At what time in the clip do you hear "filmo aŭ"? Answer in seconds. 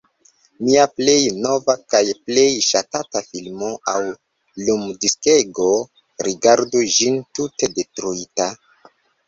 3.27-4.03